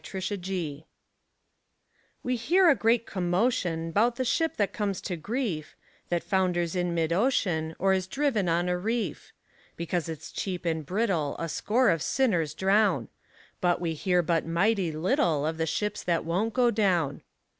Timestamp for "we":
2.23-2.35, 13.79-13.93